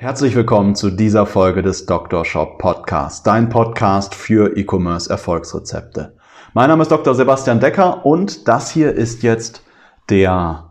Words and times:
Herzlich 0.00 0.36
willkommen 0.36 0.76
zu 0.76 0.92
dieser 0.92 1.26
Folge 1.26 1.60
des 1.60 1.84
Dr. 1.84 2.24
Shop 2.24 2.58
Podcast, 2.58 3.26
dein 3.26 3.48
Podcast 3.48 4.14
für 4.14 4.56
E-Commerce 4.56 5.10
Erfolgsrezepte. 5.10 6.14
Mein 6.54 6.68
Name 6.68 6.82
ist 6.82 6.92
Dr. 6.92 7.16
Sebastian 7.16 7.58
Decker 7.58 8.06
und 8.06 8.46
das 8.46 8.70
hier 8.70 8.92
ist 8.92 9.24
jetzt 9.24 9.64
der 10.08 10.70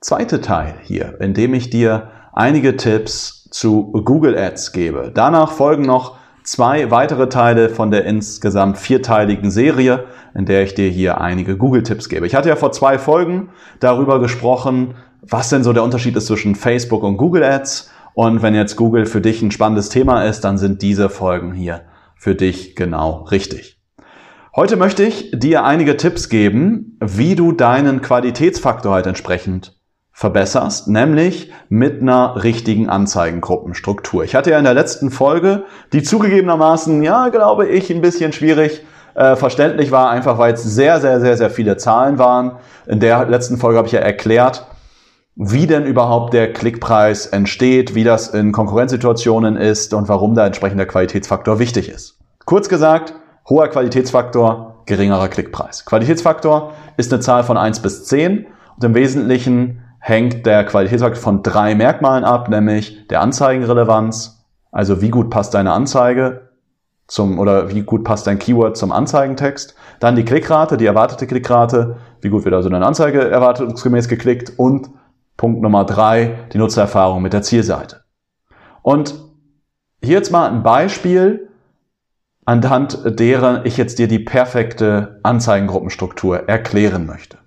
zweite 0.00 0.40
Teil 0.40 0.76
hier, 0.84 1.20
in 1.20 1.34
dem 1.34 1.54
ich 1.54 1.70
dir 1.70 2.12
einige 2.34 2.76
Tipps 2.76 3.48
zu 3.50 3.90
Google 4.04 4.38
Ads 4.38 4.70
gebe. 4.70 5.10
Danach 5.12 5.50
folgen 5.50 5.82
noch 5.82 6.16
zwei 6.44 6.92
weitere 6.92 7.28
Teile 7.28 7.68
von 7.68 7.90
der 7.90 8.04
insgesamt 8.04 8.78
vierteiligen 8.78 9.50
Serie, 9.50 10.04
in 10.36 10.46
der 10.46 10.62
ich 10.62 10.74
dir 10.74 10.88
hier 10.88 11.20
einige 11.20 11.56
Google-Tipps 11.56 12.08
gebe. 12.08 12.28
Ich 12.28 12.36
hatte 12.36 12.48
ja 12.48 12.54
vor 12.54 12.70
zwei 12.70 12.96
Folgen 13.00 13.48
darüber 13.80 14.20
gesprochen, 14.20 14.94
was 15.20 15.48
denn 15.48 15.64
so 15.64 15.72
der 15.72 15.82
Unterschied 15.82 16.14
ist 16.14 16.28
zwischen 16.28 16.54
Facebook 16.54 17.02
und 17.02 17.16
Google 17.16 17.42
Ads. 17.42 17.90
Und 18.18 18.40
wenn 18.40 18.54
jetzt 18.54 18.76
Google 18.76 19.04
für 19.04 19.20
dich 19.20 19.42
ein 19.42 19.50
spannendes 19.50 19.90
Thema 19.90 20.24
ist, 20.24 20.40
dann 20.40 20.56
sind 20.56 20.80
diese 20.80 21.10
Folgen 21.10 21.52
hier 21.52 21.82
für 22.16 22.34
dich 22.34 22.74
genau 22.74 23.24
richtig. 23.30 23.78
Heute 24.54 24.76
möchte 24.76 25.02
ich 25.02 25.32
dir 25.34 25.64
einige 25.64 25.98
Tipps 25.98 26.30
geben, 26.30 26.96
wie 26.98 27.34
du 27.34 27.52
deinen 27.52 28.00
Qualitätsfaktor 28.00 28.94
halt 28.94 29.06
entsprechend 29.06 29.78
verbesserst, 30.12 30.88
nämlich 30.88 31.52
mit 31.68 32.00
einer 32.00 32.42
richtigen 32.42 32.88
Anzeigengruppenstruktur. 32.88 34.24
Ich 34.24 34.34
hatte 34.34 34.50
ja 34.50 34.56
in 34.56 34.64
der 34.64 34.72
letzten 34.72 35.10
Folge, 35.10 35.64
die 35.92 36.02
zugegebenermaßen, 36.02 37.02
ja, 37.02 37.28
glaube 37.28 37.68
ich, 37.68 37.90
ein 37.90 38.00
bisschen 38.00 38.32
schwierig 38.32 38.82
äh, 39.14 39.36
verständlich 39.36 39.90
war, 39.90 40.08
einfach 40.08 40.38
weil 40.38 40.54
es 40.54 40.62
sehr, 40.62 41.02
sehr, 41.02 41.20
sehr, 41.20 41.36
sehr 41.36 41.50
viele 41.50 41.76
Zahlen 41.76 42.18
waren. 42.18 42.52
In 42.86 42.98
der 42.98 43.26
letzten 43.26 43.58
Folge 43.58 43.76
habe 43.76 43.88
ich 43.88 43.92
ja 43.92 44.00
erklärt, 44.00 44.66
wie 45.36 45.66
denn 45.66 45.84
überhaupt 45.84 46.32
der 46.32 46.52
Klickpreis 46.54 47.26
entsteht, 47.26 47.94
wie 47.94 48.04
das 48.04 48.28
in 48.28 48.52
Konkurrenzsituationen 48.52 49.56
ist 49.56 49.92
und 49.92 50.08
warum 50.08 50.34
da 50.34 50.46
entsprechend 50.46 50.78
der 50.78 50.86
Qualitätsfaktor 50.86 51.58
wichtig 51.58 51.90
ist. 51.90 52.18
Kurz 52.46 52.70
gesagt, 52.70 53.14
hoher 53.46 53.68
Qualitätsfaktor, 53.68 54.82
geringerer 54.86 55.28
Klickpreis. 55.28 55.84
Qualitätsfaktor 55.84 56.72
ist 56.96 57.12
eine 57.12 57.20
Zahl 57.20 57.44
von 57.44 57.58
eins 57.58 57.80
bis 57.80 58.06
zehn 58.06 58.46
und 58.76 58.84
im 58.84 58.94
Wesentlichen 58.94 59.82
hängt 60.00 60.46
der 60.46 60.64
Qualitätsfaktor 60.64 61.20
von 61.20 61.42
drei 61.42 61.74
Merkmalen 61.74 62.24
ab, 62.24 62.48
nämlich 62.48 63.06
der 63.08 63.20
Anzeigenrelevanz, 63.20 64.46
also 64.72 65.02
wie 65.02 65.10
gut 65.10 65.28
passt 65.28 65.52
deine 65.52 65.72
Anzeige 65.72 66.48
zum, 67.08 67.38
oder 67.38 67.70
wie 67.70 67.82
gut 67.82 68.04
passt 68.04 68.26
dein 68.26 68.38
Keyword 68.38 68.76
zum 68.76 68.90
Anzeigentext, 68.90 69.74
dann 70.00 70.16
die 70.16 70.24
Klickrate, 70.24 70.78
die 70.78 70.86
erwartete 70.86 71.26
Klickrate, 71.26 71.96
wie 72.22 72.30
gut 72.30 72.44
wird 72.44 72.54
also 72.54 72.70
deine 72.70 72.86
Anzeige 72.86 73.28
erwartungsgemäß 73.28 74.08
geklickt 74.08 74.54
und 74.56 74.88
Punkt 75.36 75.62
Nummer 75.62 75.84
drei, 75.84 76.46
die 76.52 76.58
Nutzererfahrung 76.58 77.22
mit 77.22 77.32
der 77.32 77.42
Zielseite. 77.42 78.04
Und 78.82 79.14
hier 80.02 80.14
jetzt 80.18 80.30
mal 80.30 80.50
ein 80.50 80.62
Beispiel, 80.62 81.48
anhand 82.44 83.18
derer 83.18 83.66
ich 83.66 83.76
jetzt 83.76 83.98
dir 83.98 84.08
die 84.08 84.18
perfekte 84.18 85.20
Anzeigengruppenstruktur 85.22 86.48
erklären 86.48 87.06
möchte. 87.06 87.38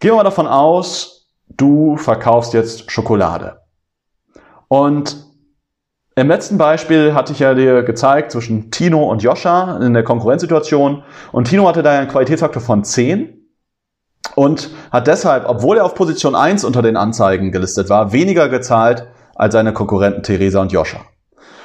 Gehen 0.00 0.12
wir 0.12 0.16
mal 0.16 0.24
davon 0.24 0.46
aus, 0.46 1.28
du 1.48 1.96
verkaufst 1.96 2.52
jetzt 2.52 2.90
Schokolade. 2.90 3.62
Und 4.68 5.24
im 6.14 6.28
letzten 6.28 6.58
Beispiel 6.58 7.14
hatte 7.14 7.32
ich 7.32 7.38
ja 7.38 7.54
dir 7.54 7.82
gezeigt 7.84 8.32
zwischen 8.32 8.70
Tino 8.70 9.08
und 9.08 9.22
Joscha 9.22 9.78
in 9.78 9.94
der 9.94 10.02
Konkurrenzsituation. 10.02 11.04
Und 11.32 11.48
Tino 11.48 11.66
hatte 11.68 11.82
da 11.82 11.96
einen 11.96 12.08
Qualitätsfaktor 12.08 12.60
von 12.60 12.84
10 12.84 13.37
und 14.34 14.70
hat 14.90 15.06
deshalb, 15.06 15.48
obwohl 15.48 15.78
er 15.78 15.84
auf 15.84 15.94
Position 15.94 16.34
1 16.34 16.64
unter 16.64 16.82
den 16.82 16.96
Anzeigen 16.96 17.52
gelistet 17.52 17.88
war, 17.88 18.12
weniger 18.12 18.48
gezahlt 18.48 19.06
als 19.34 19.52
seine 19.52 19.72
Konkurrenten 19.72 20.22
Theresa 20.22 20.60
und 20.60 20.72
Joscha. 20.72 21.00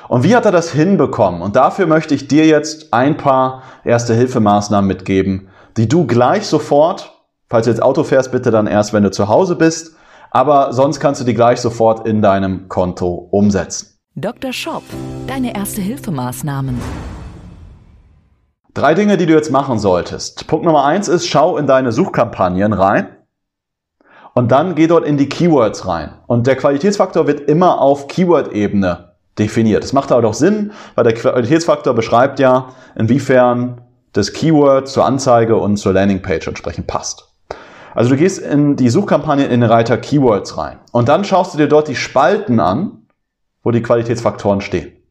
Und 0.07 0.23
wie 0.23 0.35
hat 0.35 0.45
er 0.45 0.51
das 0.51 0.71
hinbekommen? 0.71 1.41
Und 1.41 1.55
dafür 1.55 1.87
möchte 1.87 2.13
ich 2.13 2.27
dir 2.27 2.45
jetzt 2.45 2.93
ein 2.93 3.17
paar 3.17 3.63
erste 3.83 4.13
Hilfemaßnahmen 4.13 4.87
mitgeben, 4.87 5.49
die 5.77 5.87
du 5.87 6.05
gleich 6.05 6.45
sofort 6.45 7.13
Falls 7.53 7.65
du 7.65 7.69
jetzt 7.69 7.83
Auto 7.83 8.03
fährst, 8.03 8.31
bitte 8.31 8.49
dann 8.49 8.65
erst, 8.65 8.93
wenn 8.93 9.03
du 9.03 9.11
zu 9.11 9.27
Hause 9.27 9.55
bist. 9.55 9.95
Aber 10.31 10.73
sonst 10.73 10.99
kannst 10.99 11.21
du 11.21 11.25
die 11.25 11.35
gleich 11.35 11.61
sofort 11.61 12.07
in 12.07 12.23
deinem 12.23 12.67
Konto 12.67 13.27
umsetzen. 13.29 13.99
Dr. 14.15 14.51
Shop, 14.51 14.81
deine 15.27 15.55
erste 15.55 15.79
Hilfemaßnahmen. 15.79 16.81
Drei 18.73 18.95
Dinge, 18.95 19.17
die 19.17 19.27
du 19.27 19.33
jetzt 19.33 19.51
machen 19.51 19.77
solltest. 19.77 20.47
Punkt 20.47 20.65
Nummer 20.65 20.83
eins 20.83 21.07
ist, 21.07 21.27
schau 21.27 21.57
in 21.57 21.67
deine 21.67 21.91
Suchkampagnen 21.91 22.73
rein. 22.73 23.17
Und 24.33 24.51
dann 24.51 24.73
geh 24.73 24.87
dort 24.87 25.05
in 25.05 25.17
die 25.17 25.29
Keywords 25.29 25.87
rein. 25.87 26.15
Und 26.25 26.47
der 26.47 26.55
Qualitätsfaktor 26.55 27.27
wird 27.27 27.41
immer 27.41 27.79
auf 27.79 28.07
Keyword-Ebene 28.07 29.13
definiert. 29.37 29.83
Das 29.83 29.93
macht 29.93 30.11
aber 30.11 30.23
doch 30.23 30.33
Sinn, 30.33 30.71
weil 30.95 31.03
der 31.03 31.13
Qualitätsfaktor 31.13 31.93
beschreibt 31.93 32.39
ja, 32.39 32.69
inwiefern 32.95 33.81
das 34.13 34.33
Keyword 34.33 34.87
zur 34.87 35.05
Anzeige 35.05 35.55
und 35.55 35.77
zur 35.77 35.93
Landingpage 35.93 36.47
entsprechend 36.47 36.87
passt. 36.87 37.31
Also 37.93 38.09
du 38.09 38.17
gehst 38.17 38.39
in 38.39 38.75
die 38.75 38.89
Suchkampagne 38.89 39.45
in 39.45 39.61
den 39.61 39.69
Reiter 39.69 39.97
Keywords 39.97 40.57
rein 40.57 40.79
und 40.91 41.09
dann 41.09 41.23
schaust 41.25 41.53
du 41.53 41.59
dir 41.59 41.67
dort 41.67 41.87
die 41.87 41.95
Spalten 41.95 42.59
an, 42.59 43.05
wo 43.61 43.69
die 43.69 43.83
Qualitätsfaktoren 43.83 44.61
stehen. 44.61 45.02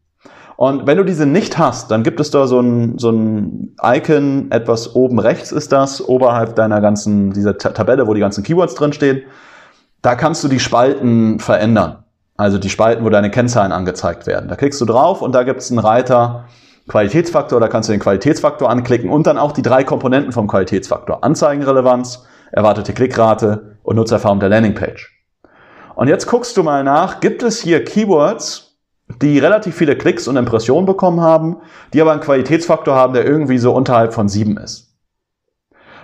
Und 0.62 0.86
wenn 0.86 0.96
du 0.96 1.02
diese 1.02 1.26
nicht 1.26 1.58
hast, 1.58 1.90
dann 1.90 2.04
gibt 2.04 2.20
es 2.20 2.30
da 2.30 2.46
so 2.46 2.60
ein, 2.60 2.96
so 2.96 3.10
ein 3.10 3.74
Icon, 3.82 4.52
etwas 4.52 4.94
oben 4.94 5.18
rechts 5.18 5.50
ist 5.50 5.72
das, 5.72 6.00
oberhalb 6.00 6.54
deiner 6.54 6.80
ganzen, 6.80 7.32
dieser 7.32 7.58
Tabelle, 7.58 8.06
wo 8.06 8.14
die 8.14 8.20
ganzen 8.20 8.44
Keywords 8.44 8.76
drinstehen. 8.76 9.22
Da 10.02 10.14
kannst 10.14 10.44
du 10.44 10.46
die 10.46 10.60
Spalten 10.60 11.40
verändern. 11.40 12.04
Also 12.36 12.58
die 12.58 12.70
Spalten, 12.70 13.04
wo 13.04 13.10
deine 13.10 13.28
Kennzahlen 13.32 13.72
angezeigt 13.72 14.28
werden. 14.28 14.48
Da 14.48 14.54
klickst 14.54 14.80
du 14.80 14.84
drauf 14.84 15.20
und 15.20 15.34
da 15.34 15.42
gibt 15.42 15.62
es 15.62 15.72
einen 15.72 15.80
Reiter 15.80 16.44
Qualitätsfaktor, 16.86 17.58
da 17.58 17.66
kannst 17.66 17.88
du 17.88 17.92
den 17.92 18.00
Qualitätsfaktor 18.00 18.70
anklicken 18.70 19.10
und 19.10 19.26
dann 19.26 19.38
auch 19.38 19.50
die 19.50 19.62
drei 19.62 19.82
Komponenten 19.82 20.30
vom 20.30 20.46
Qualitätsfaktor. 20.46 21.24
Anzeigenrelevanz, 21.24 22.24
erwartete 22.52 22.92
Klickrate 22.92 23.78
und 23.82 23.96
Nutzererfahrung 23.96 24.38
der 24.38 24.50
Landingpage. 24.50 25.10
Und 25.96 26.06
jetzt 26.06 26.28
guckst 26.28 26.56
du 26.56 26.62
mal 26.62 26.84
nach, 26.84 27.18
gibt 27.18 27.42
es 27.42 27.60
hier 27.60 27.82
Keywords, 27.82 28.71
die 29.20 29.38
relativ 29.38 29.74
viele 29.74 29.96
Klicks 29.96 30.28
und 30.28 30.36
Impressionen 30.36 30.86
bekommen 30.86 31.20
haben, 31.20 31.56
die 31.92 32.00
aber 32.00 32.12
einen 32.12 32.20
Qualitätsfaktor 32.20 32.94
haben, 32.94 33.12
der 33.12 33.26
irgendwie 33.26 33.58
so 33.58 33.72
unterhalb 33.72 34.14
von 34.14 34.28
sieben 34.28 34.56
ist. 34.56 34.92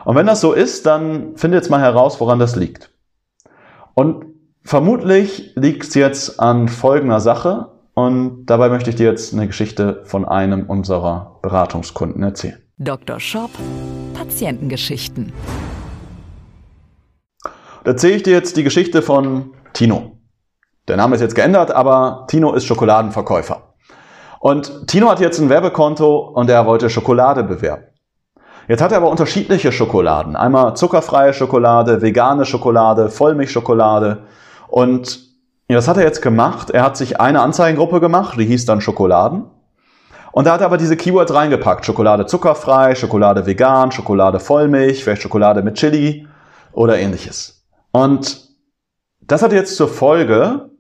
Und 0.04 0.16
wenn 0.16 0.26
das 0.26 0.41
so 0.41 0.52
ist, 0.52 0.86
dann 0.86 1.36
finde 1.36 1.58
jetzt 1.58 1.70
mal 1.70 1.80
heraus, 1.80 2.20
woran 2.20 2.38
das 2.38 2.56
liegt. 2.56 2.91
Und 3.94 4.26
vermutlich 4.62 5.52
liegt 5.54 5.84
es 5.84 5.94
jetzt 5.94 6.41
an 6.41 6.69
folgender 6.69 7.20
Sache. 7.20 7.72
Und 7.94 8.46
dabei 8.46 8.69
möchte 8.69 8.91
ich 8.91 8.96
dir 8.96 9.10
jetzt 9.10 9.32
eine 9.32 9.46
Geschichte 9.48 10.02
von 10.04 10.25
einem 10.25 10.66
unserer 10.66 11.38
Beratungskunden 11.42 12.22
erzählen. 12.22 12.58
Dr. 12.78 13.19
Shop, 13.19 13.50
Patientengeschichten. 14.14 15.32
Da 17.84 17.90
erzähle 17.90 18.16
ich 18.16 18.22
dir 18.22 18.34
jetzt 18.34 18.56
die 18.56 18.62
Geschichte 18.62 19.02
von 19.02 19.52
Tino. 19.72 20.17
Der 20.88 20.97
Name 20.97 21.14
ist 21.14 21.20
jetzt 21.20 21.35
geändert, 21.35 21.70
aber 21.70 22.25
Tino 22.29 22.55
ist 22.55 22.64
Schokoladenverkäufer. 22.64 23.75
Und 24.40 24.88
Tino 24.88 25.11
hat 25.11 25.20
jetzt 25.20 25.38
ein 25.38 25.50
Werbekonto 25.50 26.17
und 26.17 26.49
er 26.49 26.64
wollte 26.64 26.88
Schokolade 26.88 27.44
bewerben. 27.44 27.85
Jetzt 28.69 28.82
hat 28.82 28.93
er 28.93 28.99
aber 28.99 29.11
unterschiedliche 29.11 29.70
Schokoladen. 29.70 30.37
Einmal 30.37 30.76
zuckerfreie 30.76 31.35
Schokolade, 31.35 32.00
vegane 32.00 32.44
Schokolade, 32.44 33.11
Vollmilchschokolade. 33.11 34.25
Und 34.69 35.20
was 35.69 35.88
hat 35.88 35.99
er 35.99 36.05
jetzt 36.05 36.23
gemacht? 36.23 36.70
Er 36.70 36.82
hat 36.82 36.96
sich 36.96 37.20
eine 37.20 37.43
Anzeigengruppe 37.43 38.00
gemacht, 38.00 38.38
die 38.38 38.46
hieß 38.46 38.64
dann 38.64 38.81
Schokoladen. 38.81 39.44
Und 40.32 40.46
da 40.46 40.52
hat 40.52 40.61
er 40.61 40.67
aber 40.67 40.79
diese 40.79 40.96
Keywords 40.96 41.34
reingepackt. 41.34 41.84
Schokolade 41.84 42.26
zuckerfrei, 42.26 42.94
Schokolade 42.94 43.44
vegan, 43.44 43.93
Schokolade 43.93 44.41
Vollmilch, 44.41 45.02
vielleicht 45.02 45.23
Schokolade 45.23 45.62
mit 45.62 45.75
Chili 45.75 46.26
oder 46.73 46.99
ähnliches. 46.99 47.67
Und 47.91 48.49
das 49.20 49.43
hat 49.43 49.52
jetzt 49.52 49.76
zur 49.76 49.88
Folge, 49.88 50.70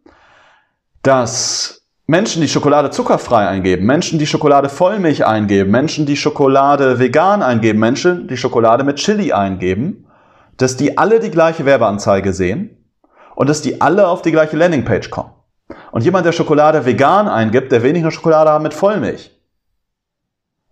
dass 1.08 1.86
Menschen, 2.06 2.42
die 2.42 2.48
Schokolade 2.48 2.90
zuckerfrei 2.90 3.48
eingeben, 3.48 3.86
Menschen, 3.86 4.18
die 4.18 4.26
Schokolade 4.26 4.68
Vollmilch 4.68 5.24
eingeben, 5.24 5.70
Menschen, 5.70 6.04
die 6.04 6.18
Schokolade 6.18 6.98
vegan 6.98 7.42
eingeben, 7.42 7.78
Menschen, 7.78 8.28
die 8.28 8.36
Schokolade 8.36 8.84
mit 8.84 8.96
Chili 8.96 9.32
eingeben, 9.32 10.06
dass 10.58 10.76
die 10.76 10.98
alle 10.98 11.18
die 11.18 11.30
gleiche 11.30 11.64
Werbeanzeige 11.64 12.34
sehen 12.34 12.76
und 13.34 13.48
dass 13.48 13.62
die 13.62 13.80
alle 13.80 14.06
auf 14.06 14.20
die 14.20 14.32
gleiche 14.32 14.58
Landingpage 14.58 15.08
kommen. 15.08 15.30
Und 15.92 16.04
jemand, 16.04 16.26
der 16.26 16.32
Schokolade 16.32 16.84
vegan 16.84 17.26
eingibt, 17.26 17.72
der 17.72 17.82
will 17.82 17.94
nicht 17.94 18.02
nur 18.02 18.12
Schokolade 18.12 18.50
haben 18.50 18.64
mit 18.64 18.74
Vollmilch. 18.74 19.30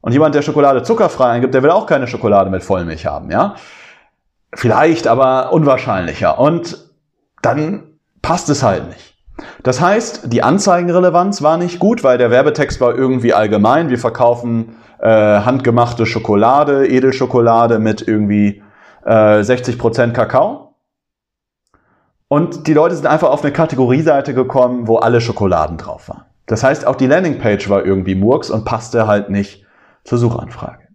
Und 0.03 0.13
jemand, 0.13 0.35
der 0.35 0.43
Schokolade 0.43 0.83
zuckerfrei 0.83 1.31
eingibt, 1.31 1.55
der 1.55 1.63
will 1.63 1.71
auch 1.71 1.87
keine 1.87 2.09
Schokolade 2.09 2.51
mit 2.51 2.63
Vollmilch 2.63 3.07
haben, 3.07 3.31
ja? 3.31 3.55
Vielleicht, 4.53 5.07
aber 5.07 5.55
unwahrscheinlicher. 5.55 6.39
Und 6.39 6.91
dann 7.41 7.99
passt 8.21 8.51
es 8.51 8.63
halt 8.63 8.89
nicht. 8.89 9.16
Das 9.67 9.81
heißt, 9.81 10.33
die 10.33 10.45
Anzeigenrelevanz 10.45 11.43
war 11.43 11.59
nicht 11.59 11.81
gut, 11.81 12.05
weil 12.05 12.19
der 12.19 12.31
Werbetext 12.31 12.81
war 12.81 12.95
irgendwie 12.95 13.35
allgemein. 13.35 13.91
Wir 13.91 13.99
verkaufen 13.99 14.77
äh, 15.01 15.09
handgemachte 15.09 16.07
Schokolade, 16.07 16.87
Edelschokolade 16.87 17.81
mit 17.81 18.07
irgendwie 18.07 18.63
äh, 19.05 19.41
60% 19.41 20.13
Kakao. 20.13 20.77
Und 22.29 22.69
die 22.69 22.75
Leute 22.75 22.95
sind 22.95 23.09
einfach 23.09 23.31
auf 23.31 23.43
eine 23.43 23.53
Kategorieseite 23.53 24.35
gekommen, 24.35 24.87
wo 24.87 24.99
alle 24.99 25.21
Schokoladen 25.21 25.79
drauf 25.79 26.11
waren. 26.11 26.23
Das 26.47 26.63
heißt, 26.63 26.87
auch 26.87 26.95
die 26.95 27.09
Landingpage 27.09 27.69
war 27.69 27.85
irgendwie 27.85 28.15
Murks 28.15 28.51
und 28.51 28.65
passte 28.65 29.09
halt 29.09 29.31
nicht 29.31 29.67
zur 30.05 30.19
Suchanfrage. 30.19 30.87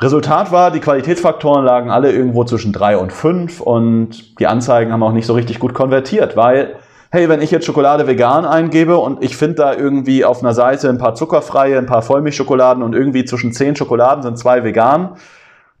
Resultat 0.00 0.50
war, 0.50 0.70
die 0.70 0.80
Qualitätsfaktoren 0.80 1.66
lagen 1.66 1.90
alle 1.90 2.10
irgendwo 2.10 2.44
zwischen 2.44 2.72
drei 2.72 2.96
und 2.96 3.12
fünf 3.12 3.60
und 3.60 4.40
die 4.40 4.46
Anzeigen 4.46 4.92
haben 4.92 5.02
auch 5.02 5.12
nicht 5.12 5.26
so 5.26 5.34
richtig 5.34 5.58
gut 5.58 5.74
konvertiert, 5.74 6.38
weil, 6.38 6.76
hey, 7.10 7.28
wenn 7.28 7.40
ich 7.40 7.50
jetzt 7.50 7.66
Schokolade 7.66 8.06
vegan 8.06 8.44
eingebe 8.44 8.98
und 8.98 9.22
ich 9.22 9.36
finde 9.36 9.56
da 9.56 9.74
irgendwie 9.74 10.24
auf 10.24 10.40
einer 10.40 10.54
Seite 10.54 10.88
ein 10.88 10.98
paar 10.98 11.14
zuckerfreie, 11.14 11.78
ein 11.78 11.86
paar 11.86 12.02
Vollmilchschokoladen 12.02 12.82
und 12.82 12.94
irgendwie 12.94 13.24
zwischen 13.24 13.52
zehn 13.52 13.76
Schokoladen 13.76 14.22
sind 14.22 14.38
zwei 14.38 14.64
vegan, 14.64 15.16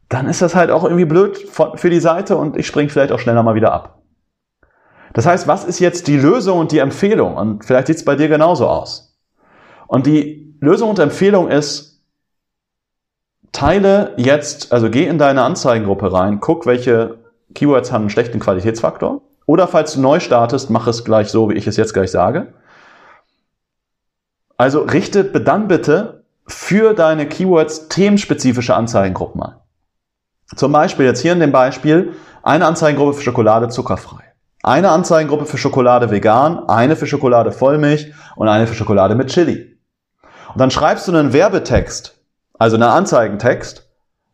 dann 0.08 0.28
ist 0.28 0.42
das 0.42 0.54
halt 0.54 0.70
auch 0.70 0.84
irgendwie 0.84 1.04
blöd 1.04 1.36
für 1.74 1.90
die 1.90 2.00
Seite 2.00 2.36
und 2.36 2.56
ich 2.56 2.66
springe 2.66 2.88
vielleicht 2.88 3.12
auch 3.12 3.18
schneller 3.18 3.42
mal 3.42 3.54
wieder 3.54 3.72
ab. 3.72 4.02
Das 5.12 5.26
heißt, 5.26 5.48
was 5.48 5.64
ist 5.64 5.78
jetzt 5.80 6.08
die 6.08 6.18
Lösung 6.18 6.58
und 6.58 6.72
die 6.72 6.78
Empfehlung? 6.78 7.36
Und 7.36 7.64
vielleicht 7.64 7.86
sieht 7.86 7.96
es 7.96 8.04
bei 8.04 8.16
dir 8.16 8.28
genauso 8.28 8.68
aus. 8.68 9.16
Und 9.86 10.06
die 10.06 10.54
Lösung 10.60 10.90
und 10.90 10.98
Empfehlung 10.98 11.48
ist, 11.48 12.02
teile 13.52 14.12
jetzt, 14.18 14.72
also 14.72 14.90
geh 14.90 15.06
in 15.06 15.18
deine 15.18 15.42
Anzeigengruppe 15.42 16.12
rein, 16.12 16.40
guck, 16.40 16.66
welche 16.66 17.18
Keywords 17.54 17.90
haben 17.90 18.02
einen 18.02 18.10
schlechten 18.10 18.40
Qualitätsfaktor. 18.40 19.22
Oder 19.46 19.68
falls 19.68 19.94
du 19.94 20.00
neu 20.00 20.20
startest, 20.20 20.70
mach 20.70 20.86
es 20.86 21.04
gleich 21.04 21.28
so, 21.28 21.48
wie 21.48 21.54
ich 21.54 21.66
es 21.66 21.76
jetzt 21.76 21.94
gleich 21.94 22.10
sage. 22.10 22.52
Also 24.56 24.80
richte 24.80 25.24
dann 25.24 25.68
bitte 25.68 26.24
für 26.46 26.94
deine 26.94 27.28
Keywords 27.28 27.88
themenspezifische 27.88 28.74
Anzeigengruppen 28.74 29.42
ein. 29.42 29.54
Zum 30.54 30.72
Beispiel 30.72 31.06
jetzt 31.06 31.20
hier 31.20 31.32
in 31.32 31.40
dem 31.40 31.52
Beispiel 31.52 32.14
eine 32.42 32.66
Anzeigengruppe 32.66 33.14
für 33.14 33.22
Schokolade 33.22 33.68
zuckerfrei, 33.68 34.22
eine 34.62 34.90
Anzeigengruppe 34.90 35.46
für 35.46 35.58
Schokolade 35.58 36.10
vegan, 36.10 36.68
eine 36.68 36.94
für 36.94 37.06
Schokolade 37.06 37.52
Vollmilch 37.52 38.12
und 38.36 38.48
eine 38.48 38.66
für 38.66 38.74
Schokolade 38.74 39.16
mit 39.16 39.28
Chili. 39.28 39.78
Und 40.52 40.60
dann 40.60 40.70
schreibst 40.70 41.08
du 41.08 41.12
einen 41.12 41.32
Werbetext 41.32 42.16
also 42.58 42.76
einen 42.76 42.84
Anzeigentext 42.84 43.88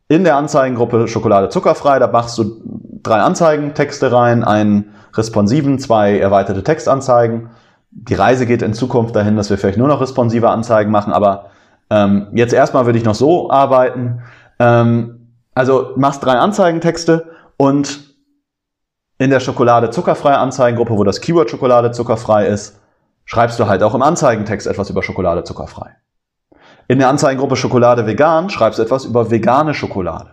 in 0.09 0.25
der 0.25 0.37
Anzeigengruppe 0.37 1.09
Schokolade 1.09 1.49
zuckerfrei. 1.49 1.99
Da 1.99 2.07
machst 2.07 2.39
du 2.39 2.63
drei 3.03 3.21
Anzeigentexte 3.21 4.13
rein, 4.13 4.45
einen 4.45 4.95
responsiven, 5.15 5.79
zwei 5.79 6.19
erweiterte 6.19 6.63
Textanzeigen. 6.63 7.51
Die 7.91 8.15
Reise 8.15 8.47
geht 8.47 8.63
in 8.63 8.75
Zukunft 8.75 9.15
dahin, 9.15 9.37
dass 9.37 9.51
wir 9.51 9.59
vielleicht 9.59 9.79
nur 9.79 9.89
noch 9.89 10.01
responsive 10.01 10.49
Anzeigen 10.49 10.91
machen, 10.91 11.13
aber 11.13 11.51
ähm, 11.91 12.29
jetzt 12.33 12.55
erstmal 12.55 12.87
würde 12.87 12.99
ich 12.99 13.05
noch 13.05 13.15
so 13.15 13.51
arbeiten. 13.51 14.23
Ähm, 14.59 15.29
also 15.55 15.93
machst 15.97 16.25
drei 16.25 16.33
Anzeigentexte 16.33 17.31
und 17.59 18.01
in 19.19 19.31
der 19.31 19.41
Schokolade 19.41 19.91
zuckerfreie 19.91 20.39
Anzeigengruppe, 20.39 20.97
wo 20.97 21.05
das 21.05 21.21
Keyword 21.21 21.51
Schokolade 21.51 21.91
zuckerfrei 21.93 22.47
ist, 22.47 22.81
schreibst 23.25 23.61
du 23.61 23.67
halt 23.67 23.83
auch 23.83 23.95
im 23.95 24.03
Anzeigentext 24.03 24.67
etwas 24.67 24.91
über 24.91 25.03
Schokolade 25.03 25.45
zuckerfrei. 25.45 25.97
In 26.89 26.99
der 26.99 27.09
Anzeigengruppe 27.09 27.57
Schokolade 27.57 28.07
vegan 28.07 28.51
schreibst 28.51 28.79
du 28.79 28.83
etwas 28.83 29.05
über 29.05 29.31
vegane 29.31 29.75
Schokolade. 29.75 30.33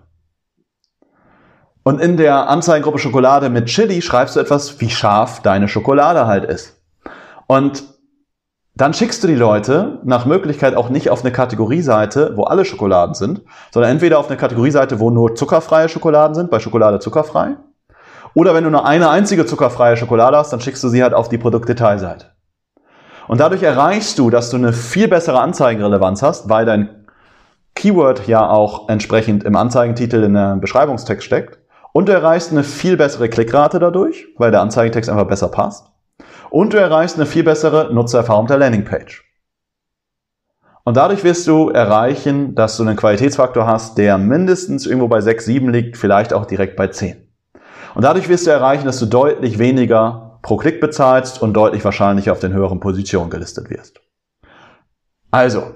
Und 1.90 2.00
in 2.00 2.18
der 2.18 2.48
Anzeigengruppe 2.50 3.00
Schokolade 3.00 3.50
mit 3.50 3.66
Chili 3.66 4.04
schreibst 4.04 4.36
du 4.36 4.40
etwas, 4.40 4.80
wie 4.80 4.92
scharf 4.92 5.42
deine 5.42 5.68
Schokolade 5.68 6.28
halt 6.28 6.46
ist. 6.46 6.80
Und 7.48 7.84
dann 8.76 8.94
schickst 8.94 9.24
du 9.24 9.28
die 9.28 9.34
Leute 9.34 9.98
nach 10.04 10.28
Möglichkeit 10.28 10.76
auch 10.76 10.90
nicht 10.90 11.10
auf 11.10 11.22
eine 11.22 11.32
Kategorieseite, 11.32 12.34
wo 12.36 12.44
alle 12.44 12.64
Schokoladen 12.64 13.16
sind, 13.16 13.42
sondern 13.72 13.90
entweder 13.90 14.20
auf 14.20 14.28
eine 14.28 14.38
Kategorieseite, 14.38 15.00
wo 15.00 15.10
nur 15.10 15.34
zuckerfreie 15.34 15.90
Schokoladen 15.90 16.36
sind, 16.36 16.52
bei 16.52 16.60
Schokolade 16.60 17.00
zuckerfrei. 17.00 17.56
Oder 18.36 18.54
wenn 18.54 18.66
du 18.66 18.70
nur 18.70 18.86
eine 18.86 19.10
einzige 19.10 19.48
zuckerfreie 19.48 19.98
Schokolade 19.98 20.38
hast, 20.38 20.54
dann 20.54 20.62
schickst 20.62 20.84
du 20.84 20.90
sie 20.90 21.02
halt 21.02 21.16
auf 21.16 21.28
die 21.28 21.40
Produktdetailseite. 21.40 22.28
Und 23.28 23.40
dadurch 23.40 23.64
erreichst 23.64 24.20
du, 24.20 24.30
dass 24.30 24.52
du 24.52 24.58
eine 24.58 24.74
viel 24.74 25.08
bessere 25.08 25.40
Anzeigenrelevanz 25.40 26.22
hast, 26.22 26.50
weil 26.50 26.68
dein 26.68 27.08
Keyword 27.74 28.28
ja 28.28 28.48
auch 28.48 28.90
entsprechend 28.90 29.44
im 29.44 29.56
Anzeigentitel 29.56 30.22
in 30.22 30.36
der 30.36 30.56
Beschreibungstext 30.58 31.26
steckt. 31.26 31.59
Und 31.94 32.08
du 32.08 32.14
erreichst 32.14 32.52
eine 32.52 32.64
viel 32.64 32.98
bessere 32.98 33.30
Klickrate 33.30 33.80
dadurch, 33.80 34.28
weil 34.38 34.52
der 34.52 34.62
Anzeigentext 34.62 35.10
einfach 35.10 35.28
besser 35.28 35.50
passt. 35.50 35.88
Und 36.50 36.74
du 36.74 36.78
erreichst 36.78 37.16
eine 37.16 37.26
viel 37.26 37.44
bessere 37.44 37.94
Nutzererfahrung 37.94 38.48
der 38.48 38.58
Landingpage. 38.58 39.24
Und 40.84 40.98
dadurch 40.98 41.24
wirst 41.24 41.46
du 41.46 41.70
erreichen, 41.70 42.56
dass 42.56 42.78
du 42.78 42.84
einen 42.84 42.96
Qualitätsfaktor 42.96 43.68
hast, 43.68 43.98
der 43.98 44.18
mindestens 44.18 44.86
irgendwo 44.88 45.08
bei 45.08 45.22
6, 45.22 45.46
7 45.46 45.70
liegt, 45.70 45.98
vielleicht 45.98 46.34
auch 46.34 46.46
direkt 46.46 46.76
bei 46.76 46.88
10. 46.88 47.16
Und 47.96 48.04
dadurch 48.04 48.30
wirst 48.30 48.48
du 48.48 48.52
erreichen, 48.52 48.86
dass 48.86 49.00
du 49.00 49.06
deutlich 49.06 49.60
weniger 49.60 50.40
pro 50.42 50.58
Klick 50.58 50.80
bezahlst 50.80 51.42
und 51.42 51.54
deutlich 51.54 51.84
wahrscheinlicher 51.84 52.32
auf 52.32 52.40
den 52.40 52.54
höheren 52.54 52.80
Positionen 52.80 53.30
gelistet 53.30 53.70
wirst. 53.70 54.00
Also, 55.32 55.76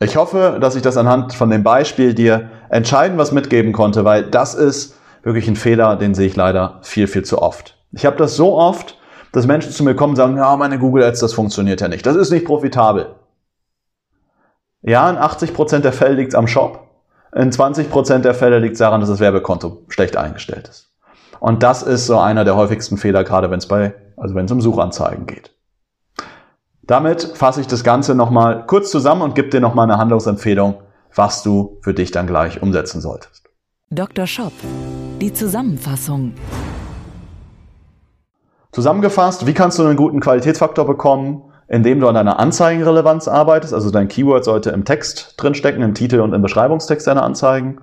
ich 0.00 0.16
hoffe, 0.16 0.58
dass 0.60 0.76
ich 0.76 0.82
das 0.82 0.96
anhand 0.96 1.32
von 1.32 1.48
dem 1.48 1.62
Beispiel 1.62 2.12
dir 2.12 2.50
entscheiden 2.68 3.16
was 3.16 3.32
mitgeben 3.32 3.72
konnte, 3.72 4.04
weil 4.04 4.24
das 4.24 4.54
ist 4.54 4.98
wirklich 5.24 5.48
ein 5.48 5.56
Fehler, 5.56 5.96
den 5.96 6.14
sehe 6.14 6.26
ich 6.26 6.36
leider 6.36 6.78
viel, 6.82 7.06
viel 7.08 7.24
zu 7.24 7.40
oft. 7.40 7.78
Ich 7.92 8.06
habe 8.06 8.16
das 8.16 8.36
so 8.36 8.56
oft, 8.56 8.98
dass 9.32 9.46
Menschen 9.46 9.72
zu 9.72 9.82
mir 9.82 9.96
kommen 9.96 10.12
und 10.12 10.16
sagen, 10.16 10.36
ja, 10.36 10.56
meine 10.56 10.78
Google 10.78 11.02
Ads, 11.04 11.20
das 11.20 11.32
funktioniert 11.32 11.80
ja 11.80 11.88
nicht. 11.88 12.06
Das 12.06 12.16
ist 12.16 12.30
nicht 12.30 12.44
profitabel. 12.44 13.14
Ja, 14.82 15.08
in 15.08 15.16
80% 15.16 15.80
der 15.80 15.92
Fälle 15.92 16.14
liegt 16.14 16.28
es 16.28 16.34
am 16.34 16.46
Shop. 16.46 16.88
In 17.34 17.50
20% 17.50 18.18
der 18.18 18.34
Fälle 18.34 18.58
liegt 18.58 18.74
es 18.74 18.78
daran, 18.78 19.00
dass 19.00 19.10
das 19.10 19.18
Werbekonto 19.18 19.82
schlecht 19.88 20.16
eingestellt 20.16 20.68
ist. 20.68 20.92
Und 21.40 21.62
das 21.62 21.82
ist 21.82 22.06
so 22.06 22.18
einer 22.18 22.44
der 22.44 22.54
häufigsten 22.54 22.96
Fehler, 22.96 23.24
gerade 23.24 23.50
wenn 23.50 23.58
es 23.58 23.66
bei, 23.66 23.94
also 24.16 24.34
wenn 24.34 24.44
es 24.44 24.52
um 24.52 24.60
Suchanzeigen 24.60 25.26
geht. 25.26 25.50
Damit 26.82 27.22
fasse 27.34 27.60
ich 27.60 27.66
das 27.66 27.82
Ganze 27.82 28.14
nochmal 28.14 28.66
kurz 28.66 28.90
zusammen 28.90 29.22
und 29.22 29.34
gebe 29.34 29.48
dir 29.48 29.60
nochmal 29.60 29.84
eine 29.84 29.98
Handlungsempfehlung, 29.98 30.74
was 31.14 31.42
du 31.42 31.78
für 31.82 31.94
dich 31.94 32.10
dann 32.10 32.26
gleich 32.26 32.62
umsetzen 32.62 33.00
solltest. 33.00 33.43
Dr. 33.90 34.26
Shop, 34.26 34.52
die 35.20 35.32
Zusammenfassung. 35.32 36.34
Zusammengefasst, 38.72 39.46
wie 39.46 39.54
kannst 39.54 39.78
du 39.78 39.84
einen 39.84 39.96
guten 39.96 40.20
Qualitätsfaktor 40.20 40.86
bekommen, 40.86 41.42
indem 41.68 42.00
du 42.00 42.08
an 42.08 42.14
deiner 42.14 42.38
Anzeigenrelevanz 42.38 43.28
arbeitest, 43.28 43.72
also 43.72 43.90
dein 43.90 44.08
Keyword 44.08 44.44
sollte 44.44 44.70
im 44.70 44.84
Text 44.84 45.34
drinstecken, 45.36 45.82
im 45.82 45.94
Titel 45.94 46.20
und 46.20 46.32
im 46.32 46.42
Beschreibungstext 46.42 47.06
deiner 47.06 47.22
Anzeigen 47.22 47.80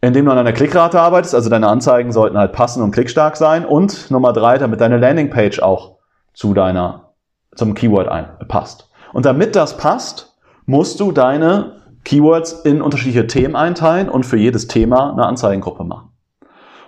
indem 0.00 0.26
du 0.26 0.30
an 0.30 0.36
deiner 0.36 0.52
Klickrate 0.52 1.00
arbeitest, 1.00 1.34
also 1.34 1.50
deine 1.50 1.68
Anzeigen 1.68 2.12
sollten 2.12 2.38
halt 2.38 2.52
passen 2.52 2.82
und 2.82 2.92
klickstark 2.92 3.36
sein. 3.36 3.64
Und 3.64 4.10
Nummer 4.10 4.32
drei, 4.32 4.58
damit 4.58 4.80
deine 4.80 4.98
Landingpage 4.98 5.60
auch 5.60 5.96
zu 6.34 6.54
deiner, 6.54 7.12
zum 7.56 7.74
Keyword 7.74 8.08
ein, 8.08 8.28
passt. 8.46 8.88
Und 9.12 9.26
damit 9.26 9.56
das 9.56 9.76
passt, 9.76 10.36
musst 10.66 11.00
du 11.00 11.12
deine 11.12 11.77
Keywords 12.08 12.52
in 12.52 12.80
unterschiedliche 12.80 13.26
Themen 13.26 13.54
einteilen 13.54 14.08
und 14.08 14.24
für 14.24 14.38
jedes 14.38 14.66
Thema 14.66 15.12
eine 15.12 15.26
Anzeigengruppe 15.26 15.84
machen. 15.84 16.08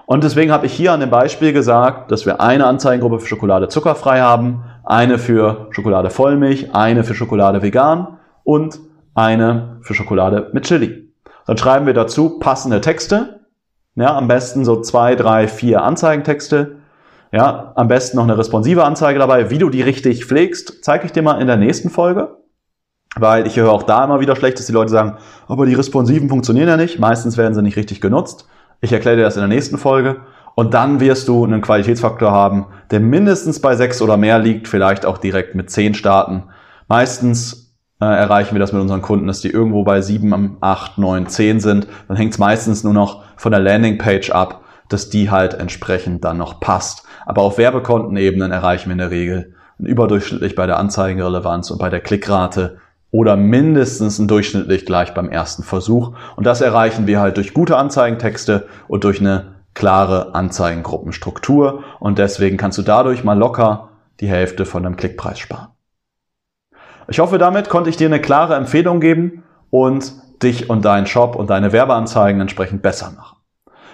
Und 0.07 0.25
deswegen 0.25 0.51
habe 0.51 0.65
ich 0.65 0.73
hier 0.73 0.93
an 0.93 1.01
dem 1.01 1.11
Beispiel 1.11 1.53
gesagt, 1.53 2.11
dass 2.11 2.25
wir 2.25 2.41
eine 2.41 2.65
Anzeigengruppe 2.65 3.21
für 3.21 3.27
Schokolade 3.27 3.69
zuckerfrei 3.69 4.23
haben, 4.23 4.65
eine 4.83 5.19
für 5.19 5.67
Schokolade 5.73 6.09
Vollmilch, 6.09 6.75
eine 6.75 7.05
für 7.05 7.13
Schokolade 7.13 7.61
vegan 7.61 8.17
und 8.45 8.81
eine 9.15 9.77
für 9.83 9.93
Schokolade 9.93 10.49
mit 10.55 10.65
Chili. 10.65 11.13
Dann 11.47 11.59
schreiben 11.59 11.85
wir 11.85 11.93
dazu 11.93 12.39
passende 12.39 12.81
Texte. 12.81 13.41
Ja, 13.97 14.17
am 14.17 14.27
besten 14.27 14.65
so 14.65 14.81
zwei, 14.81 15.17
drei, 15.17 15.49
vier 15.49 15.83
Anzeigentexte. 15.83 16.77
Ja, 17.31 17.73
am 17.77 17.89
besten 17.89 18.17
noch 18.17 18.25
eine 18.25 18.39
responsive 18.39 18.85
Anzeige 18.85 19.19
dabei. 19.19 19.51
Wie 19.51 19.59
du 19.59 19.69
die 19.69 19.83
richtig 19.83 20.25
pflegst, 20.25 20.83
zeige 20.83 21.05
ich 21.05 21.13
dir 21.13 21.23
mal 21.23 21.43
in 21.43 21.47
der 21.47 21.59
nächsten 21.59 21.91
Folge. 21.91 22.40
Weil 23.17 23.47
ich 23.47 23.57
höre 23.57 23.73
auch 23.73 23.83
da 23.83 24.05
immer 24.05 24.21
wieder 24.21 24.37
schlecht, 24.37 24.59
dass 24.59 24.67
die 24.67 24.73
Leute 24.73 24.91
sagen, 24.91 25.17
aber 25.49 25.67
die 25.67 25.75
responsiven 25.75 26.29
funktionieren 26.29 26.69
ja 26.69 26.77
nicht. 26.77 27.01
Meistens 27.01 27.37
werden 27.37 27.55
sie 27.55 27.63
nicht 27.63 27.77
richtig 27.77 28.01
genutzt. 28.01 28.47
Ich 28.81 28.93
erkläre 28.93 29.17
dir 29.17 29.25
das 29.25 29.37
in 29.37 29.41
der 29.41 29.49
nächsten 29.49 29.79
Folge. 29.79 30.21
Und 30.55 30.75
dann 30.75 31.01
wirst 31.01 31.29
du 31.29 31.45
einen 31.45 31.61
Qualitätsfaktor 31.61 32.31
haben, 32.33 32.67
der 32.91 33.01
mindestens 33.01 33.61
bei 33.61 33.77
sechs 33.77 34.03
oder 34.03 34.17
mehr 34.17 34.39
liegt, 34.39 34.69
vielleicht 34.69 35.07
auch 35.07 35.19
direkt 35.19 35.55
mit 35.55 35.71
zehn 35.71 35.95
starten. 35.95 36.45
Meistens 36.89 37.71
äh, 38.01 38.07
erreichen 38.07 38.55
wir 38.55 38.61
das 38.61 38.73
mit 38.73 38.83
unseren 38.83 39.03
Kunden, 39.03 39.27
dass 39.27 39.41
die 39.41 39.51
irgendwo 39.51 39.85
bei 39.85 40.01
7, 40.01 40.57
8, 40.61 40.99
9, 40.99 41.27
10 41.27 41.61
sind. 41.61 41.87
Dann 42.09 42.17
hängt 42.17 42.33
es 42.33 42.39
meistens 42.39 42.83
nur 42.83 42.95
noch 42.95 43.23
von 43.37 43.53
der 43.53 43.61
Landingpage 43.61 44.31
ab, 44.31 44.63
dass 44.89 45.11
die 45.11 45.31
halt 45.31 45.55
entsprechend 45.55 46.25
dann 46.25 46.39
noch 46.39 46.61
passt. 46.61 47.05
Aber 47.27 47.43
auf 47.43 47.59
Werbekontenebenen 47.59 48.51
erreichen 48.51 48.89
wir 48.89 48.93
in 48.93 48.99
der 48.99 49.11
Regel 49.11 49.55
überdurchschnittlich 49.79 50.55
bei 50.55 50.67
der 50.67 50.79
Anzeigenrelevanz 50.79 51.71
und 51.71 51.79
bei 51.79 51.91
der 51.91 52.01
Klickrate 52.01 52.79
oder 53.11 53.37
mindestens 53.37 54.19
ein 54.19 54.29
durchschnittlich 54.29 54.87
gleich 54.87 55.15
beim 55.15 55.29
ersten 55.29 55.63
Versuch. 55.63 56.13
Und 56.37 56.47
das 56.47 56.61
erreichen 56.61 57.07
wir 57.07 57.21
halt 57.21 57.37
durch 57.37 57.55
gute 57.55 57.77
Anzeigentexte 57.77 58.67
und 58.89 59.05
durch 59.05 59.21
eine 59.21 59.57
klare 59.75 60.35
Anzeigengruppenstruktur. 60.35 61.83
Und 61.99 62.19
deswegen 62.19 62.57
kannst 62.57 62.79
du 62.79 62.83
dadurch 62.83 63.25
mal 63.25 63.39
locker 63.39 63.89
die 64.21 64.29
Hälfte 64.29 64.65
von 64.65 64.83
deinem 64.83 64.97
Klickpreis 64.97 65.39
sparen. 65.39 65.69
Ich 67.09 67.19
hoffe, 67.19 67.39
damit 67.39 67.69
konnte 67.69 67.91
ich 67.91 67.97
dir 67.97 68.07
eine 68.07 68.21
klare 68.21 68.55
Empfehlung 68.55 69.01
geben 69.01 69.43
und 69.71 70.13
dich 70.43 70.71
und 70.71 70.85
deinen 70.85 71.07
Shop 71.07 71.35
und 71.35 71.51
deine 71.51 71.73
Werbeanzeigen 71.73 72.41
entsprechend 72.41 72.83
besser 72.83 73.13
machen. 73.17 73.37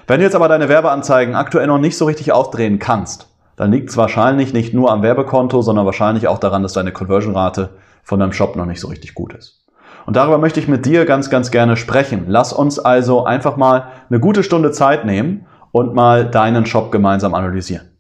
Wenn 0.07 0.21
du 0.21 0.25
jetzt 0.25 0.37
aber 0.37 0.49
deine 0.49 0.69
Werbeanzeigen 0.69 1.35
aktuell 1.35 1.67
noch 1.67 1.79
nicht 1.79 1.97
so 1.97 2.05
richtig 2.05 2.33
aufdrehen 2.33 2.79
kannst, 2.79 3.29
dann 3.57 3.73
liegt 3.73 3.89
es 3.89 3.97
wahrscheinlich 3.97 4.53
nicht 4.53 4.75
nur 4.75 4.93
am 4.93 5.03
Werbekonto, 5.03 5.63
sondern 5.63 5.87
wahrscheinlich 5.87 6.29
auch 6.29 6.39
daran, 6.39 6.63
dass 6.63 6.75
deine 6.75 6.93
Conversion-Rate 6.93 7.71
von 8.07 8.21
deinem 8.21 8.33
Shop 8.33 8.57
noch 8.57 8.67
nicht 8.67 8.81
so 8.81 8.89
richtig 8.89 9.15
gut 9.15 9.35
ist. 9.35 9.65
Und 10.07 10.15
darüber 10.17 10.39
möchte 10.39 10.61
ich 10.61 10.69
mit 10.69 10.87
dir 10.87 11.05
ganz, 11.05 11.29
ganz 11.29 11.51
gerne 11.51 11.77
sprechen. 11.77 12.27
Lass 12.29 12.53
uns 12.53 12.79
also 12.79 13.25
einfach 13.25 13.57
mal 13.57 13.89
eine 14.09 14.21
gute 14.21 14.45
Stunde 14.45 14.71
Zeit 14.71 15.05
nehmen 15.05 15.47
und 15.73 15.93
mal 15.93 16.31
deinen 16.31 16.65
Shop 16.65 16.93
gemeinsam 16.93 17.35
analysieren. 17.35 17.91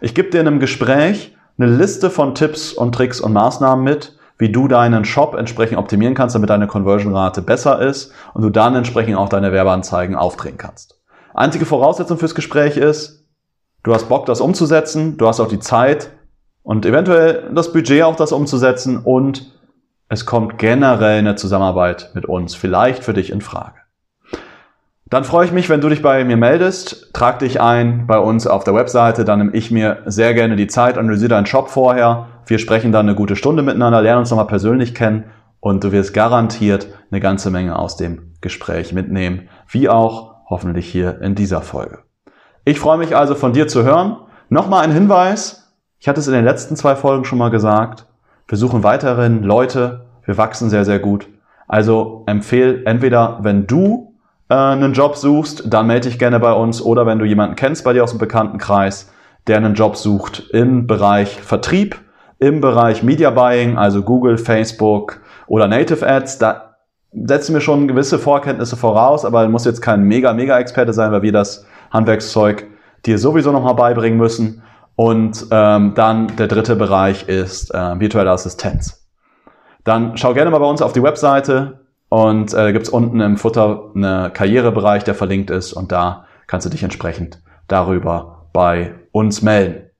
Ich 0.00 0.14
gebe 0.14 0.30
dir 0.30 0.40
in 0.40 0.46
einem 0.46 0.60
Gespräch 0.60 1.36
eine 1.58 1.70
Liste 1.70 2.08
von 2.08 2.34
Tipps 2.34 2.72
und 2.72 2.94
Tricks 2.94 3.20
und 3.20 3.34
Maßnahmen 3.34 3.84
mit, 3.84 4.16
wie 4.38 4.50
du 4.50 4.66
deinen 4.66 5.04
Shop 5.04 5.34
entsprechend 5.34 5.76
optimieren 5.76 6.14
kannst, 6.14 6.34
damit 6.34 6.48
deine 6.48 6.66
Conversion-Rate 6.66 7.42
besser 7.42 7.82
ist 7.82 8.14
und 8.32 8.40
du 8.40 8.48
dann 8.48 8.74
entsprechend 8.74 9.16
auch 9.16 9.28
deine 9.28 9.52
Werbeanzeigen 9.52 10.16
aufdrehen 10.16 10.56
kannst. 10.56 10.98
Einzige 11.34 11.66
Voraussetzung 11.66 12.16
fürs 12.16 12.34
Gespräch 12.34 12.78
ist, 12.78 13.26
du 13.82 13.92
hast 13.92 14.08
Bock, 14.08 14.24
das 14.24 14.40
umzusetzen, 14.40 15.18
du 15.18 15.28
hast 15.28 15.40
auch 15.40 15.48
die 15.48 15.58
Zeit 15.58 16.10
und 16.62 16.86
eventuell 16.86 17.50
das 17.54 17.72
Budget 17.72 18.02
auch 18.02 18.16
das 18.16 18.32
umzusetzen 18.32 18.98
und 18.98 19.52
es 20.08 20.26
kommt 20.26 20.58
generell 20.58 21.18
eine 21.18 21.36
Zusammenarbeit 21.36 22.10
mit 22.14 22.26
uns 22.26 22.54
vielleicht 22.54 23.04
für 23.04 23.14
dich 23.14 23.30
in 23.30 23.40
Frage. 23.40 23.80
Dann 25.08 25.24
freue 25.24 25.44
ich 25.44 25.52
mich, 25.52 25.68
wenn 25.68 25.80
du 25.80 25.88
dich 25.88 26.02
bei 26.02 26.24
mir 26.24 26.36
meldest. 26.36 27.12
Trag 27.12 27.40
dich 27.40 27.60
ein 27.60 28.06
bei 28.06 28.18
uns 28.18 28.46
auf 28.46 28.62
der 28.62 28.74
Webseite, 28.74 29.24
dann 29.24 29.38
nehme 29.38 29.52
ich 29.52 29.72
mir 29.72 30.02
sehr 30.06 30.34
gerne 30.34 30.54
die 30.54 30.68
Zeit, 30.68 30.96
analysiere 30.96 31.30
deinen 31.30 31.46
Shop 31.46 31.68
vorher. 31.68 32.28
Wir 32.46 32.60
sprechen 32.60 32.92
dann 32.92 33.08
eine 33.08 33.16
gute 33.16 33.34
Stunde 33.34 33.62
miteinander, 33.62 34.02
lernen 34.02 34.20
uns 34.20 34.30
nochmal 34.30 34.46
persönlich 34.46 34.94
kennen 34.94 35.24
und 35.58 35.82
du 35.82 35.90
wirst 35.90 36.14
garantiert 36.14 36.88
eine 37.10 37.20
ganze 37.20 37.50
Menge 37.50 37.76
aus 37.76 37.96
dem 37.96 38.34
Gespräch 38.40 38.92
mitnehmen, 38.92 39.48
wie 39.68 39.88
auch 39.88 40.36
hoffentlich 40.48 40.86
hier 40.86 41.20
in 41.20 41.34
dieser 41.34 41.60
Folge. 41.60 42.04
Ich 42.64 42.78
freue 42.78 42.98
mich 42.98 43.16
also 43.16 43.34
von 43.34 43.52
dir 43.52 43.68
zu 43.68 43.82
hören. 43.82 44.16
Nochmal 44.48 44.84
ein 44.84 44.92
Hinweis. 44.92 45.59
Ich 46.02 46.08
hatte 46.08 46.18
es 46.18 46.26
in 46.26 46.32
den 46.32 46.46
letzten 46.46 46.76
zwei 46.76 46.96
Folgen 46.96 47.26
schon 47.26 47.36
mal 47.36 47.50
gesagt. 47.50 48.06
Wir 48.48 48.56
suchen 48.56 48.82
weiterhin 48.82 49.42
Leute. 49.42 50.06
Wir 50.24 50.38
wachsen 50.38 50.70
sehr, 50.70 50.86
sehr 50.86 50.98
gut. 50.98 51.28
Also 51.68 52.22
empfehle 52.24 52.86
entweder, 52.86 53.40
wenn 53.42 53.66
du 53.66 54.14
äh, 54.48 54.54
einen 54.54 54.94
Job 54.94 55.16
suchst, 55.16 55.64
dann 55.66 55.86
melde 55.88 56.08
dich 56.08 56.18
gerne 56.18 56.40
bei 56.40 56.54
uns 56.54 56.80
oder 56.80 57.04
wenn 57.04 57.18
du 57.18 57.26
jemanden 57.26 57.54
kennst 57.54 57.84
bei 57.84 57.92
dir 57.92 58.02
aus 58.02 58.12
dem 58.12 58.18
Bekanntenkreis, 58.18 59.12
der 59.46 59.58
einen 59.58 59.74
Job 59.74 59.94
sucht 59.94 60.48
im 60.54 60.86
Bereich 60.86 61.38
Vertrieb, 61.38 62.00
im 62.38 62.62
Bereich 62.62 63.02
Media 63.02 63.28
Buying, 63.28 63.76
also 63.76 64.02
Google, 64.02 64.38
Facebook 64.38 65.20
oder 65.48 65.68
Native 65.68 66.08
Ads, 66.08 66.38
da 66.38 66.76
setzen 67.12 67.52
wir 67.52 67.60
schon 67.60 67.88
gewisse 67.88 68.18
Vorkenntnisse 68.18 68.78
voraus, 68.78 69.26
aber 69.26 69.44
du 69.44 69.50
musst 69.50 69.66
jetzt 69.66 69.82
kein 69.82 70.04
mega, 70.04 70.32
mega 70.32 70.58
Experte 70.58 70.94
sein, 70.94 71.12
weil 71.12 71.20
wir 71.20 71.32
das 71.32 71.66
Handwerkszeug 71.90 72.66
dir 73.04 73.18
sowieso 73.18 73.52
nochmal 73.52 73.74
beibringen 73.74 74.18
müssen. 74.18 74.62
Und 74.96 75.46
ähm, 75.50 75.94
dann 75.94 76.36
der 76.36 76.46
dritte 76.46 76.76
Bereich 76.76 77.28
ist 77.28 77.74
äh, 77.74 77.98
virtuelle 78.00 78.30
Assistenz. 78.30 79.08
Dann 79.84 80.16
schau 80.16 80.34
gerne 80.34 80.50
mal 80.50 80.58
bei 80.58 80.66
uns 80.66 80.82
auf 80.82 80.92
die 80.92 81.02
Webseite 81.02 81.80
und 82.10 82.52
äh, 82.52 82.72
gibt 82.72 82.86
es 82.86 82.92
unten 82.92 83.20
im 83.20 83.36
Futter 83.38 83.90
einen 83.94 84.32
Karrierebereich, 84.32 85.04
der 85.04 85.14
verlinkt 85.14 85.50
ist 85.50 85.72
und 85.72 85.90
da 85.90 86.26
kannst 86.46 86.66
du 86.66 86.70
dich 86.70 86.82
entsprechend 86.82 87.40
darüber 87.68 88.48
bei 88.52 88.94
uns 89.12 89.42
melden. 89.42 89.90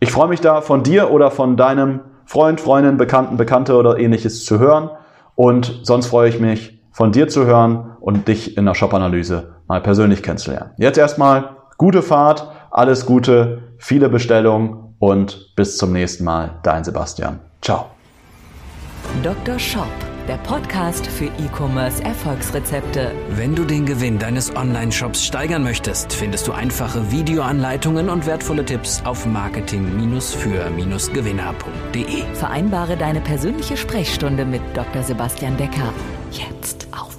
Ich 0.00 0.12
freue 0.12 0.28
mich 0.28 0.40
da 0.40 0.60
von 0.60 0.82
dir 0.82 1.10
oder 1.10 1.30
von 1.30 1.56
deinem 1.56 2.00
Freund, 2.26 2.60
Freundin, 2.60 2.96
Bekannten, 2.96 3.36
Bekannte 3.36 3.76
oder 3.76 3.98
ähnliches 3.98 4.44
zu 4.44 4.58
hören. 4.58 4.90
Und 5.34 5.80
sonst 5.84 6.06
freue 6.06 6.28
ich 6.28 6.40
mich, 6.40 6.80
von 6.92 7.12
dir 7.12 7.28
zu 7.28 7.46
hören 7.46 7.96
und 8.00 8.28
dich 8.28 8.56
in 8.56 8.66
der 8.66 8.74
Shop-Analyse 8.74 9.54
mal 9.68 9.80
persönlich 9.80 10.22
kennenzulernen. 10.22 10.70
Jetzt 10.76 10.98
erstmal 10.98 11.56
gute 11.76 12.02
Fahrt, 12.02 12.50
alles 12.70 13.06
Gute, 13.06 13.62
viele 13.80 14.08
Bestellungen 14.08 14.94
und 14.98 15.54
bis 15.56 15.76
zum 15.76 15.92
nächsten 15.92 16.24
Mal. 16.24 16.58
Dein 16.62 16.84
Sebastian. 16.84 17.40
Ciao. 17.60 17.90
Dr. 19.22 19.58
Shop 19.58 19.88
der 20.30 20.36
Podcast 20.36 21.08
für 21.08 21.24
E-Commerce 21.24 22.04
Erfolgsrezepte. 22.04 23.10
Wenn 23.30 23.56
du 23.56 23.64
den 23.64 23.84
Gewinn 23.84 24.20
deines 24.20 24.54
Online-Shops 24.54 25.24
steigern 25.24 25.64
möchtest, 25.64 26.12
findest 26.12 26.46
du 26.46 26.52
einfache 26.52 27.10
Videoanleitungen 27.10 28.08
und 28.08 28.26
wertvolle 28.26 28.64
Tipps 28.64 29.02
auf 29.04 29.26
marketing-für-gewinner.de. 29.26 32.22
Vereinbare 32.34 32.96
deine 32.96 33.20
persönliche 33.20 33.76
Sprechstunde 33.76 34.44
mit 34.44 34.62
Dr. 34.74 35.02
Sebastian 35.02 35.56
Decker 35.56 35.92
jetzt 36.30 36.86
auf 36.92 37.09